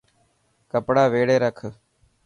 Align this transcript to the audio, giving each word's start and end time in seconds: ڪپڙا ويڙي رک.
ڪپڙا 0.71 1.03
ويڙي 1.13 1.35
رک. 1.43 1.57